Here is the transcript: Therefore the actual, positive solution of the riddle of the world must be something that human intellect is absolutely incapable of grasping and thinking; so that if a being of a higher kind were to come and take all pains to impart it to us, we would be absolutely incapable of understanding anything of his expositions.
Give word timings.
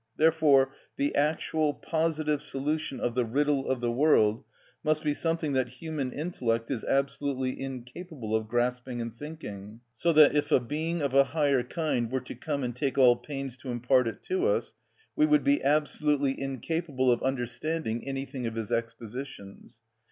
Therefore 0.17 0.71
the 0.97 1.13
actual, 1.13 1.75
positive 1.75 2.41
solution 2.41 2.99
of 2.99 3.13
the 3.13 3.23
riddle 3.23 3.69
of 3.69 3.81
the 3.81 3.91
world 3.91 4.43
must 4.83 5.03
be 5.03 5.13
something 5.13 5.53
that 5.53 5.67
human 5.77 6.11
intellect 6.11 6.71
is 6.71 6.83
absolutely 6.83 7.61
incapable 7.61 8.35
of 8.35 8.47
grasping 8.47 8.99
and 8.99 9.15
thinking; 9.15 9.81
so 9.93 10.11
that 10.13 10.35
if 10.35 10.51
a 10.51 10.59
being 10.59 11.03
of 11.03 11.13
a 11.13 11.25
higher 11.25 11.61
kind 11.61 12.11
were 12.11 12.19
to 12.21 12.33
come 12.33 12.63
and 12.63 12.75
take 12.75 12.97
all 12.97 13.15
pains 13.15 13.55
to 13.57 13.69
impart 13.69 14.07
it 14.07 14.23
to 14.23 14.47
us, 14.47 14.73
we 15.15 15.27
would 15.27 15.43
be 15.43 15.63
absolutely 15.63 16.31
incapable 16.41 17.11
of 17.11 17.21
understanding 17.21 18.07
anything 18.07 18.47
of 18.47 18.55
his 18.55 18.71
expositions. 18.71 19.81